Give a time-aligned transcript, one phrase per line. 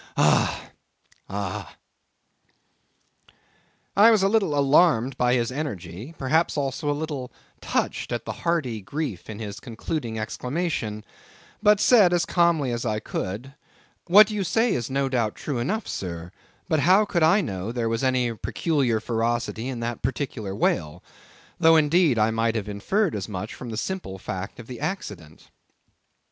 [0.17, 0.71] —ah,
[1.29, 1.75] ah!"
[3.95, 7.31] I was a little alarmed by his energy, perhaps also a little
[7.61, 11.05] touched at the hearty grief in his concluding exclamation,
[11.61, 13.53] but said as calmly as I could,
[14.07, 16.31] "What you say is no doubt true enough, sir;
[16.67, 21.03] but how could I know there was any peculiar ferocity in that particular whale,
[21.59, 25.51] though indeed I might have inferred as much from the simple fact of the accident."